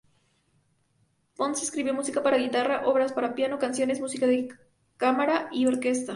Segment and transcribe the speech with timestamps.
[1.35, 4.49] Ponce escribió música para guitarra, obras para piano, canciones, música de
[4.97, 6.09] cámara y orquesta.